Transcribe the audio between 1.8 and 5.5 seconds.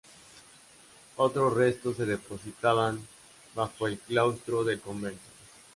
se depositaban bajo el claustro del convento.